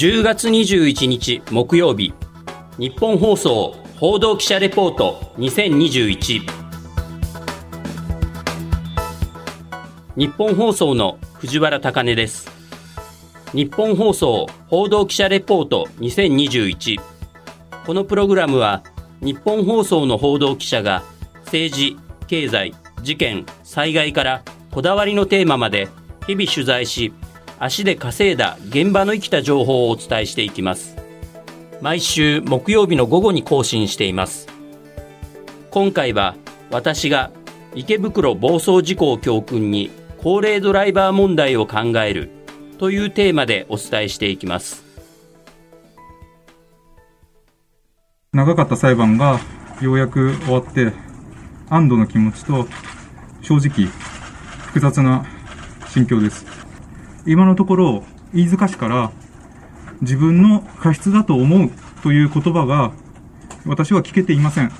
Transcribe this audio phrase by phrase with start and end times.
[0.00, 2.14] 10月21日木曜日。
[2.78, 6.40] 日本放送報道記者レポート2021
[10.16, 12.50] 日本放送の藤原貴根です。
[13.52, 16.98] 日本放送報道記者レポート2021
[17.84, 18.82] このプログラムは
[19.20, 21.02] 日本放送の報道記者が
[21.44, 25.88] 政治経済事件災害からこだわりのテーマまで
[26.26, 27.12] 日々取材し
[27.62, 30.96] 足で稼いだ現場の生きた情報をお伝えしていきます。
[31.82, 34.48] 毎週木曜日の午後に更新しています。
[35.70, 36.36] 今回は
[36.70, 37.30] 私が
[37.74, 39.90] 池袋暴走事故を教訓に
[40.22, 42.30] 高齢ドライバー問題を考える
[42.78, 44.82] というテーマでお伝えしていきます。
[48.32, 49.38] 長かった裁判が
[49.82, 50.94] ようやく終わって
[51.68, 52.66] 安堵の気持ちと
[53.42, 53.86] 正直
[54.68, 55.26] 複雑な
[55.90, 56.59] 心境です。
[57.30, 59.12] 今のところ飯塚市から
[60.00, 61.70] 自分の過失だと思う
[62.02, 62.92] という言葉が
[63.64, 64.72] 私は聞けていません。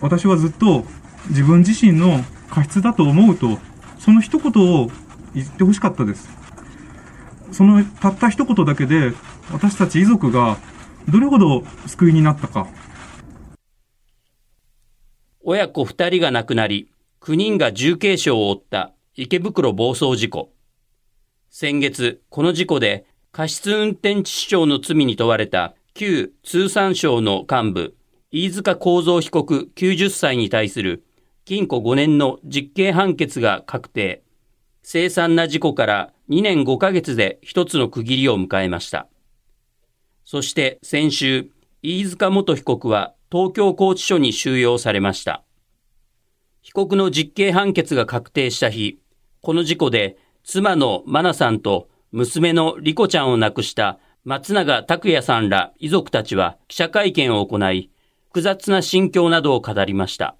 [0.00, 0.84] 私はずっと
[1.28, 2.18] 自分自身の
[2.50, 3.58] 過失だと思うと
[4.00, 4.88] その一言を
[5.36, 6.28] 言ってほしかったです。
[7.52, 9.12] そのたった一言だけで
[9.52, 10.56] 私たち遺族が
[11.08, 12.66] どれほど救いになったか。
[15.42, 20.53] 親子2人が亡くなり9人が重軽傷を負った池袋暴走事故。
[21.56, 27.94] 先月この事故で過失運転致死傷の罪に問われた旧通産省の幹部
[28.32, 31.04] 飯塚幸三被告90歳に対する
[31.44, 34.24] 禁錮5年の実刑判決が確定。
[34.82, 39.06] 凄惨な事故から2年5ヶ月で一つの区切りを迎えました。
[40.24, 41.52] そして先週、
[41.82, 45.44] 飯塚元被告は東京拘置所に収容されました。
[46.62, 48.98] 被告の実刑判決が確定した日、
[49.40, 57.90] この事故で妻のマナさんと娘のリコちゃんを亡くした松永拓也さんら遺族たちは記者会見を行い、
[58.28, 60.36] 複雑な心境などを語りました。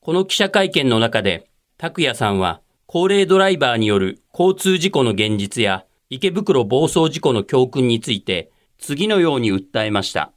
[0.00, 10.32] この記者会見の中で、拓也さんは、高齢ドライバーによる交通事故の現実や、池袋暴走事故の教訓について、次のように訴えました。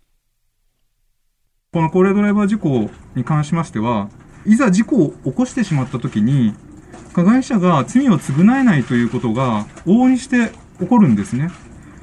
[1.72, 4.10] この高齢ドライバー事故に関しましては、
[4.46, 6.54] いざ事故を起こしてしまったときに、
[7.14, 11.50] 加害者が罪を償えないということが往々にして起こるんですね。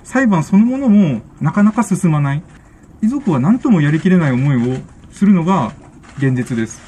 [0.05, 2.43] 裁判そのものもなかなか進まない。
[3.03, 4.79] 遺族は何ともやりきれない思いを
[5.11, 5.73] するのが
[6.19, 6.81] 現実です。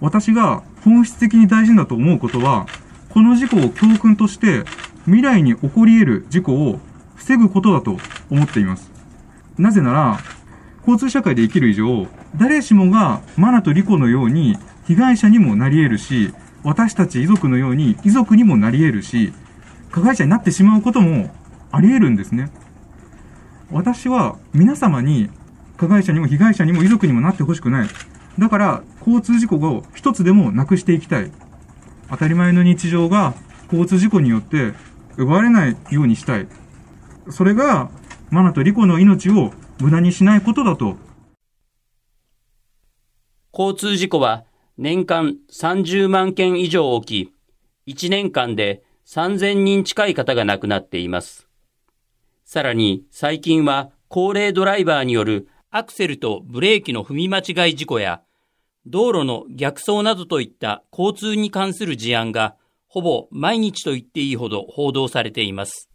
[0.00, 2.66] 私が本質的に大事だと思うことは、
[3.10, 4.64] この事故を教訓として
[5.04, 6.80] 未来に起こり得る事故を
[7.14, 7.96] 防ぐことだと
[8.30, 8.90] 思っています。
[9.56, 10.18] なぜなら、
[10.80, 12.06] 交通社会で生きる以上、
[12.36, 16.32] 誰しもがマナとリコのように被害者にもなり得るし、
[16.66, 19.32] 私たち遺族のように遺族にもなり得るし、
[19.92, 21.30] 加害者になってしまうことも
[21.70, 22.50] あり得るんですね。
[23.70, 25.30] 私は皆様に
[25.76, 27.88] 加害者にも被害者にも遺族にもなってほしくない。
[28.36, 31.30] だから、交通事故を一つでもなくしていきたい。
[32.10, 33.34] 当たり前の日常が
[33.66, 34.72] 交通事故によって
[35.16, 36.48] 奪われないようにしたい。
[37.30, 37.90] それが、
[38.30, 40.96] マナとリコの命を無駄にしないことだと。
[43.56, 44.45] 交通事故は
[44.78, 47.32] 年間30万件以上起
[47.86, 51.48] き、1年間で3000人近い方が亡くなっています。
[52.44, 58.20] さらに最近は高齢ドライバーによるアクセルとブレーキの踏み間違い事故や
[58.84, 62.56] 道路の逆走などといった交通に関する事案が
[62.86, 65.88] ほぼ毎日と言っていいほど報道されています。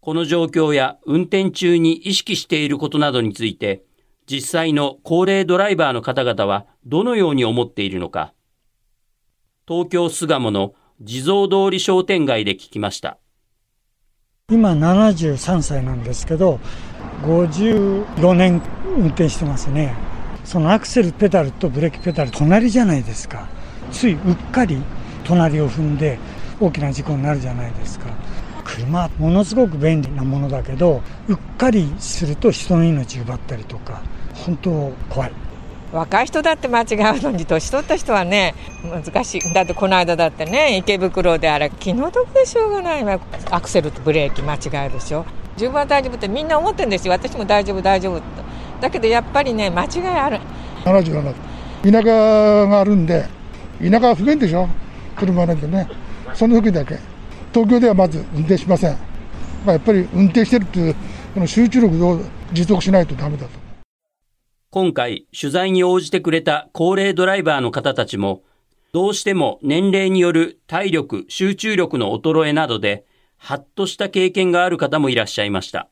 [0.00, 3.84] この状況や運転中に意識していることなどについて、
[4.30, 8.34] 実際の高齢ドライバーの方々はどのように思っているのか、
[9.66, 13.18] 東京巣鴨の地蔵通り商店街で聞きました。
[14.50, 16.60] 今73歳なんですけど、
[17.22, 18.62] 55年
[18.96, 19.94] 運転してますね。
[20.48, 23.46] そのアクセルペダルとブレーキペダル隣じゃないですか
[23.92, 24.82] ついうっかり
[25.24, 26.18] 隣を踏んで
[26.58, 28.06] 大きな事故になるじゃないですか
[28.64, 34.02] 車ものすごく便利なものだけどうっかりすると人の命奪ったりとか
[34.44, 35.32] 本当怖い。
[35.92, 36.84] 若い人だって間違
[37.18, 38.54] うのに年取った人はね
[38.84, 39.54] 難しい。
[39.54, 43.04] だってこの間だってね池袋であれ気の毒でしょうがない。
[43.04, 43.18] わ
[43.50, 45.24] アクセルとブレーキ間違えるでしょ。
[45.54, 47.12] 自分は大丈夫ってみんな思ってるんですよ。
[47.12, 48.22] 私も大丈夫大丈夫
[48.80, 50.40] だけどやっぱりね間違いある。
[50.84, 51.34] 77
[51.82, 53.26] 田舎があるんで
[53.80, 54.68] 田舎は不便でしょ。
[55.16, 55.88] 車なんでね。
[56.34, 56.98] その時だけ。
[57.52, 58.92] 東京ではまず運転しません、
[59.64, 60.94] まあ、やっぱり運転してるっていう
[61.32, 62.20] この集中力を
[62.52, 63.57] 持続しないとダメだと
[64.70, 68.42] 今回取材に応じてくれた高齢ドライバーの方たちも
[68.92, 73.04] どうしても年齢による体力、集中力の衰えなどで
[73.36, 75.88] はっとした経験がある方もいらっしゃいました。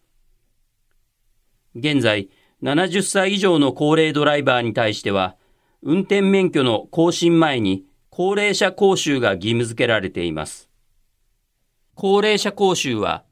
[1.75, 2.31] 現在、
[2.63, 5.37] 70歳以上の高齢ドライバーに対しては、
[5.83, 10.71] 運転免許の更新前に高齢者講習が義務付けられています。
[11.95, 13.25] 高齢者講習は、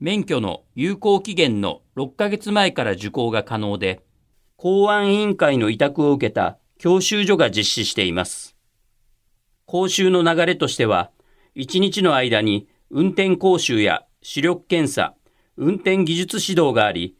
[0.00, 4.02] 免許の有効期限の6ヶ月前から受講が可能で、
[4.62, 8.54] 公安委員会の委託を受けた教習所が実施しています。
[9.66, 11.10] 講習の流れとしては、
[11.56, 15.16] 1日の間に運転講習や視力検査、
[15.56, 17.16] 運転技術指導があり、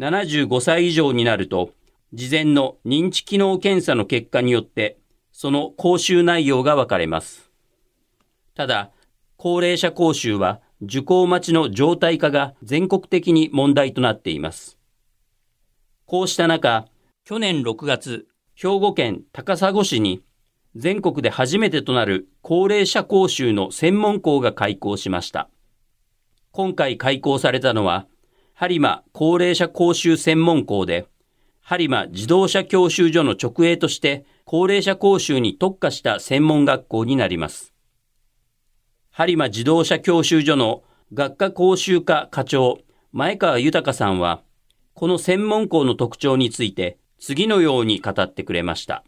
[0.00, 1.70] 75歳以上になると、
[2.12, 4.98] 事前の認知機能検査の結果によって、
[5.30, 7.52] その講習内容が分かれます。
[8.56, 8.90] ただ、
[9.36, 14.76] 高齢者講習は受講待ちの状態化が全国的に問題となっています。
[16.14, 16.86] こうした中、
[17.24, 20.22] 去年6月、兵庫県高砂市に
[20.76, 25.50] 全国で初めてとなる高齢者講習の専門校が開校しました。
[26.52, 28.06] 今回開校されたのは、
[28.56, 31.08] 播磨高齢者講習専門校で、
[31.66, 37.74] 播磨自動車教習所の直営として高齢者講習に特化した専門学校になります。
[39.12, 42.78] 播磨自動車教習所の学科講習課課長、
[43.10, 44.44] 前川豊さんは、
[44.94, 49.02] この専門校の特徴について次のように語ってくれました。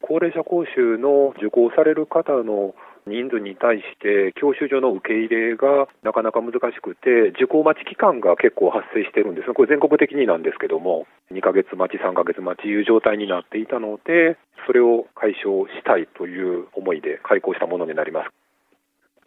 [0.00, 2.74] 高齢者講習の受講される方の
[3.06, 14.36] 人数に対して教習所の受け入れがなかなか難しくて、受講待ち期間が結構発生してるんですねこれ全国的になんですけども、2ヶ月待ち、3ヶ月待ちという状態になっていたので、
[14.66, 18.43] それを解消したいという思いで開講したものになります。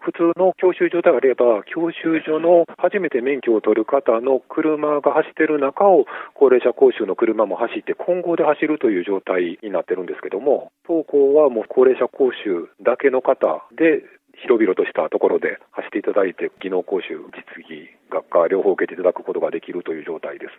[0.08, 14.00] 普通の教習所であれば、教習所の初めて免許を取る方の車が走っている中を、高齢者講習の車も走って、混合で走るという状態になってるんですけども、当校はもう高齢者講習だけの方で、
[14.48, 20.56] 広々としたところで走っていただいて、技能講習、実技、学科両方受けていただくことができるという状態です。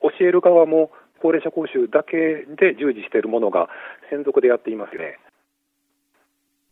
[0.00, 0.90] 教える側も
[1.20, 3.68] 高齢者講習だけで従事しているものが
[4.08, 5.18] 専属でやっていますね。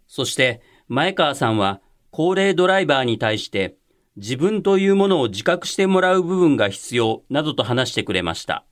[0.07, 1.81] そして前川さんは
[2.17, 3.75] 高齢ドライバーに対して
[4.15, 8.65] 自分というものを自覚してもらう部分が必要などと話してくれました。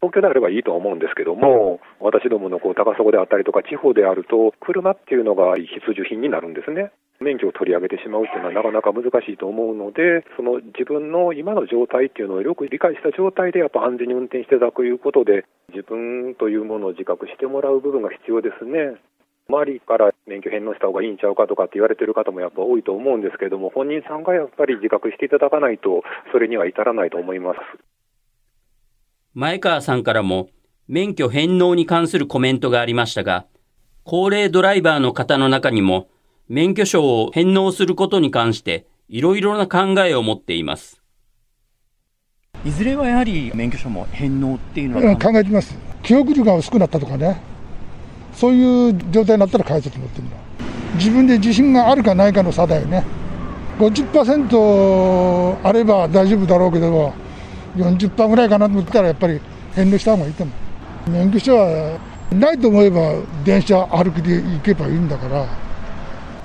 [0.00, 6.92] 東京であればいいと思うんですけども、私どものこう高砂であったりとか地方であると、車っていうのが必需品になるんですね。
[7.20, 18.96] 免許を取り上げてしまうっていうのはなかなか難しいと思うので、その自分の今の状態っていうのをよく理解した状態でやっぱ安全に運転していただくということで、自分というものを自覚してもらう部分が必要ですね。
[19.50, 26.02] 周りから免許返納した方がいいんちゃうかとかって言われてる方もやっぱ多いと思うんですけれども、本人さんがやっぱり自覚していただかないと、
[26.32, 27.58] それには至らないと思います。
[29.32, 30.50] 前川さんからも、
[30.86, 33.46] 免許返納に関するコメントがありましたが、
[34.04, 36.08] 高齢ドライバーの方の中にも、
[36.48, 41.00] 免許証を返納することに関して、いろいろな考えを持っています。
[42.66, 45.74] いずれはやはり免許証も返納っていうのは考えてます。
[46.02, 47.57] 記憶力が薄くなったとかね。
[48.38, 50.30] そういう状態になったら返そうと思ってるの
[50.94, 53.04] 自分で自信があるかないかの差だよね。
[53.80, 57.12] 50%あれば大丈夫だろうけど
[57.76, 59.40] 40%ぐらいかなと思ったらやっぱり
[59.74, 60.52] 返納した方がいいと思
[61.08, 61.10] う。
[61.10, 61.98] 免許証は
[62.32, 63.14] ないと思えば
[63.44, 65.46] 電車歩きで行けばいいんだから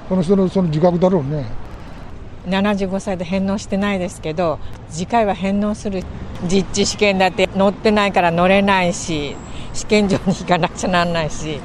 [0.10, 1.46] この人のその自覚だろうね。
[2.48, 4.58] 75歳で返納してないですけど
[4.90, 6.04] 次回は返納する。
[6.48, 9.36] 実地試験だって乗ってないから乗れないし
[9.74, 11.60] 試験場に行かなくちゃなんないし。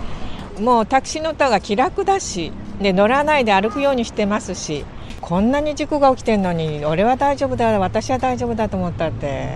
[0.60, 4.84] もうタクシー乗った方が気楽だしで乗らないで歩くようにしてますし
[5.20, 9.48] こんなに事故が起きてるのに俺は大丈夫だ私は大丈夫だと思ったって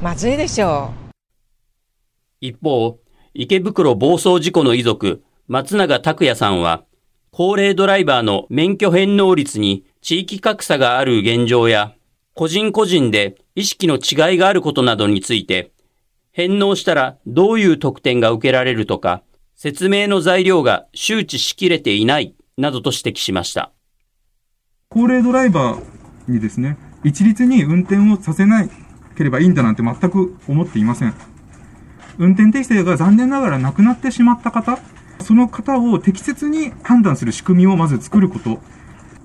[0.00, 1.04] まずいでしょう。
[2.40, 2.98] 一方
[3.32, 6.84] 池袋暴走事故の遺族松永拓也さんは
[7.30, 11.94] 高齢ドライバーの免許返納率に地域格差がある現状や
[12.34, 15.72] 個人個人で意識の違いがあることなどについて
[16.32, 19.22] 返納したらどういう特典が受けられるとか
[19.64, 23.72] 説明の材料が周知しきれていないなどと指摘しました。
[24.90, 28.70] 高齢ドライバーにですね、一律に運転をさせない
[29.16, 31.14] ければいいんだなんて全く思っていません。
[32.18, 34.78] 運転適性が残念ながらなくなってしまった方、
[35.22, 38.60] その方を適切に判断する仕組みをまず作ること。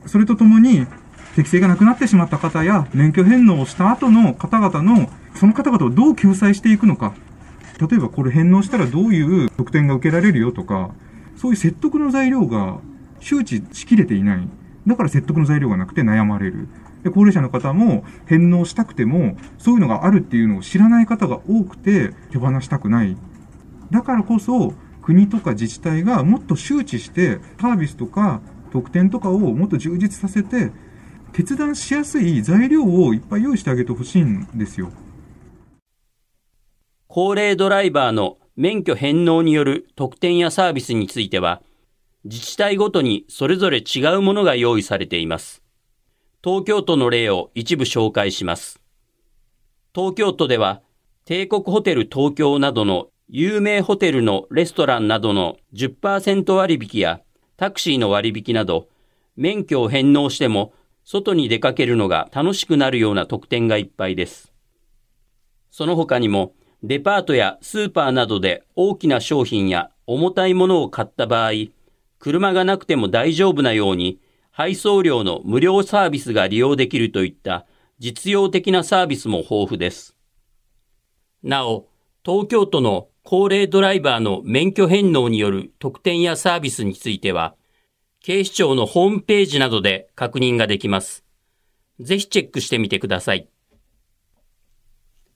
[0.05, 0.87] それとともに、
[1.35, 7.13] 適性がなくなってしまった方や、免許返納をした後の方々の、その方々をどう救済していくのか。
[7.79, 10.91] 例えばこれ返納したらどういう特典が受けられるよとか、
[11.37, 12.79] そういう説得の材料が
[13.21, 14.47] 周知しきれていない。
[14.85, 16.67] だから説得の材料がなくて悩まれる。
[17.03, 23.15] で、高齢者の方も返納したくても、そういうのがあるっていうのを知らない方が多くて手放したくない。
[23.91, 30.71] だからこそ、国とか自治体がもっと周知して、サービスとか特典とかをもっと充実させて、
[31.31, 34.91] 決断しやすい材料をいっぱい用意してあげてほしいんですよ。
[37.11, 41.63] 高齢ドライバーの免許返納による特典やサービスについては、
[42.23, 45.63] 自治体ごとにそれぞれ違うものが用意されています。
[46.43, 48.79] 東京都の例を一部紹介します。
[49.95, 50.83] 東京都では、
[51.25, 57.21] 帝国ホテル東京などの有名ホテルのレストランなどの10%割引や
[57.57, 58.87] タクシーの割引など、
[59.35, 60.73] 免許を返納しても
[61.03, 64.53] 外に出かけるのが楽しくなるような特典がいっぱいです。
[65.71, 71.51] その他にも、デパートやスーパーなどで大きな商品や重たいものを買った場合、
[72.19, 74.19] 車がなくても大丈夫なように
[74.51, 77.65] 配送料の無料サービスが利用できるといった
[77.99, 80.15] 実用的なサービスも豊富です。
[81.43, 81.87] なお、
[82.25, 87.55] 東京都の高齢ドライバーの免許返納による特典やサービスについては、
[88.21, 91.23] 警視庁のホームページなどで確認ができます。
[91.99, 93.49] ぜひチェックしてみてください。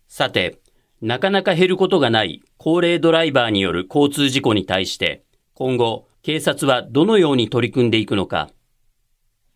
[0.08, 0.63] さて、
[1.04, 8.50] なかなか減ることがない高齢ドライバーによる交通事故に対して、今後、警察はどのように取り組んでいくのか。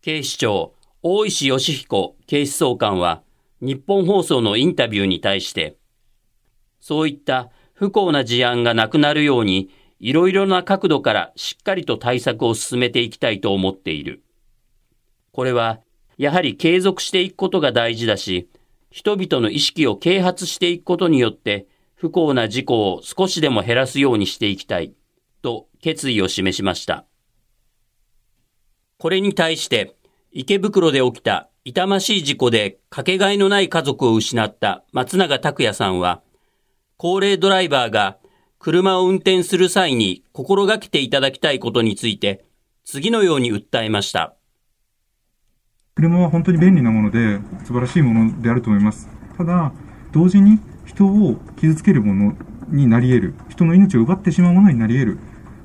[0.02, 3.22] 警視庁、大石義彦警視総監は、
[3.62, 5.78] 日本放送のインタビューに対して、
[6.80, 14.22] そういった不幸な事案がなくなるように、いろいろな角度からしっかりと対策を進めていきたいと思っている。
[15.32, 15.80] これは、
[16.18, 18.50] やはり継続していくことが大事だし、
[18.90, 24.94] 人々の意識を啓発していくことによって、不幸な事故を少しでも減らすようにしていきたい、
[25.42, 27.04] と決意を示しました。
[28.98, 29.94] これに対して、
[30.32, 36.22] 池袋で起きた痛ましい事故でかけがえのない家族を失った松永拓也さんは、
[36.96, 38.18] 高齢ドライバーが
[38.58, 42.44] 車を運転する際に心がけていただきたいことについて、
[42.84, 44.37] 次のように訴えました。
[45.98, 49.08] 車は本当に便利なもので、素晴らしいものであると思います。
[49.36, 49.72] ただ、
[50.12, 52.36] 同時に人を傷つけるもの
[52.68, 53.34] になり得る。
[53.48, 55.18] 人の命を奪ってしまうものになり得る。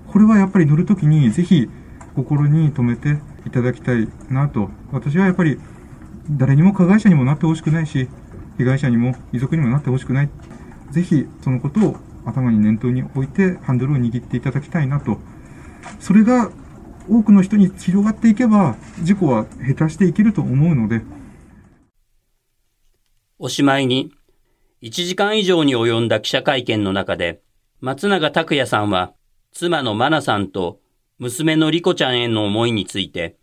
[0.07, 1.69] これはやっぱり乗るときにぜひ
[2.15, 4.71] 心に留めていただきたいなと。
[4.91, 5.59] 私はやっぱり
[6.31, 8.09] 誰にも加害者にもなってほしくないし、
[8.57, 10.29] 被害者にも遺族にもなってほしくない。
[10.89, 15.19] ぜひそのことを頭に念頭に置いてハンドルを握っていただきたいなと。
[15.99, 16.49] それが
[17.09, 19.45] 多くの人に広がっていけば、事故は
[19.75, 21.01] 下手していけると思うので。
[23.39, 24.11] おしまいに、
[24.81, 27.41] 1時間以上に及んだ記者会見の中で、
[27.81, 29.13] 松永拓也さんは、
[29.51, 30.79] 妻の真奈さんと
[31.19, 33.37] 娘の莉子ちゃんへの思いについて、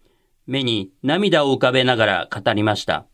[0.46, 3.06] 目に涙を浮かべながら語りました。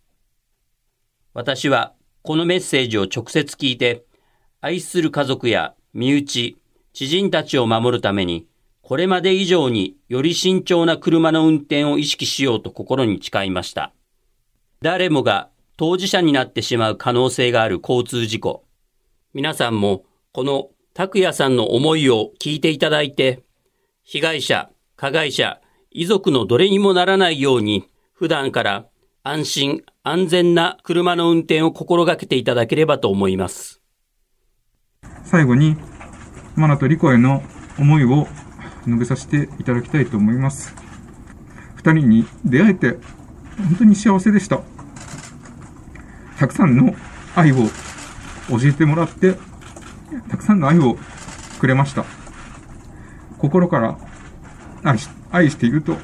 [1.34, 4.04] 私はこのメッセージを直接聞いて、
[4.60, 6.56] 愛する家族や身内、
[6.92, 8.46] 知人たちを守るために、
[8.88, 13.92] これまで以上により慎重な車の運転を意識しようと心に誓いました。
[14.80, 18.62] 誰もが当事者になってしまう可能性がある交通事故。
[19.34, 23.42] 皆さんもこの拓也さんの思いを聞いていただいて、
[24.04, 28.86] 被害者、加害者、遺族のどれにもならないように、普段から
[29.24, 33.82] 安心、安全な車の運転を心がけていただければと思います。
[35.24, 35.74] 最後に、
[36.54, 37.42] マナとリコへの
[37.80, 38.28] 思いを
[38.86, 40.74] 述べさせていただきたいと思います。
[41.74, 42.98] 二人に出会えて
[43.58, 44.60] 本当に幸せでした。
[46.38, 46.94] たくさんの
[47.34, 49.36] 愛を教えてもらって、
[50.28, 50.98] たくさんの愛を
[51.58, 52.04] くれました。
[53.38, 53.98] 心から
[54.82, 55.96] 愛し愛していると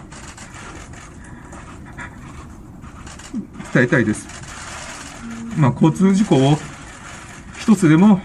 [3.73, 4.27] 伝えたいです。
[5.57, 6.57] まあ、交通事故を
[7.59, 8.21] 一つでも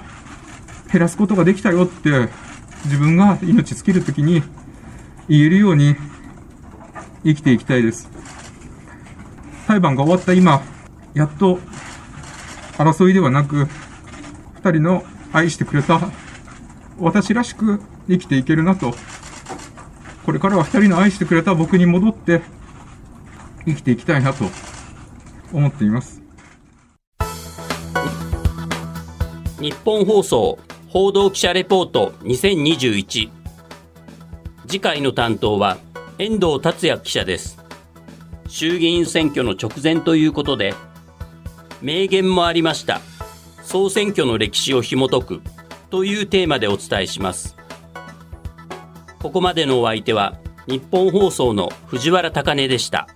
[0.91, 2.29] 減らすことができたよって
[2.87, 4.41] 自分が命尽きるときに
[5.27, 5.95] 言えるように
[7.23, 8.09] 生きていきたいです。
[9.67, 10.61] 裁判が終わった今、
[11.13, 11.59] やっと
[12.77, 13.67] 争いではなく、
[14.55, 15.03] 二人の
[15.33, 15.99] 愛してくれた
[16.97, 18.93] 私らしく生きていけるなと、
[20.25, 22.41] これからは二人の愛してくれた僕に戻って
[23.65, 24.45] 生きていきたいなと
[25.51, 26.21] 思っています。
[29.59, 30.59] 日本放送
[30.97, 33.29] 報道記者レポート2021
[34.65, 35.77] 次回の担当は
[36.17, 37.59] 遠藤達也記者です。
[38.47, 40.73] 衆議院選挙の直前ということで
[41.83, 43.01] 名言もありました。
[43.61, 45.41] 総選挙の歴史を紐解く
[45.91, 47.55] というテーマでお伝えします。
[49.21, 53.07] ここまでのお相手は日本放送の藤原貴根でした。